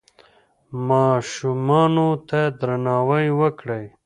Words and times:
ماشومانو 0.87 2.09
ته 2.29 2.39
درناوی 2.59 3.27
وکړئ. 3.39 3.85